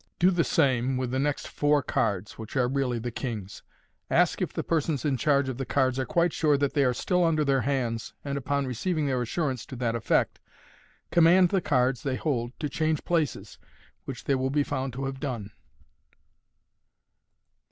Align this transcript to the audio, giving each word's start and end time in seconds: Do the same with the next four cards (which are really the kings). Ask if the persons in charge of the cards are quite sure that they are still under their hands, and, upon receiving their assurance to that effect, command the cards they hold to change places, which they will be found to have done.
Do 0.17 0.31
the 0.31 0.43
same 0.43 0.97
with 0.97 1.11
the 1.11 1.19
next 1.19 1.47
four 1.47 1.83
cards 1.83 2.31
(which 2.39 2.57
are 2.57 2.67
really 2.67 2.97
the 2.97 3.11
kings). 3.11 3.61
Ask 4.09 4.41
if 4.41 4.51
the 4.51 4.63
persons 4.63 5.05
in 5.05 5.15
charge 5.15 5.47
of 5.47 5.59
the 5.59 5.63
cards 5.65 5.99
are 5.99 6.07
quite 6.07 6.33
sure 6.33 6.57
that 6.57 6.73
they 6.73 6.83
are 6.83 6.93
still 6.95 7.23
under 7.23 7.45
their 7.45 7.61
hands, 7.61 8.15
and, 8.25 8.35
upon 8.35 8.65
receiving 8.65 9.05
their 9.05 9.21
assurance 9.21 9.63
to 9.67 9.75
that 9.75 9.93
effect, 9.93 10.39
command 11.11 11.49
the 11.49 11.61
cards 11.61 12.01
they 12.01 12.15
hold 12.15 12.51
to 12.59 12.67
change 12.67 13.05
places, 13.05 13.59
which 14.05 14.23
they 14.23 14.33
will 14.33 14.49
be 14.49 14.63
found 14.63 14.91
to 14.93 15.05
have 15.05 15.19
done. 15.19 15.51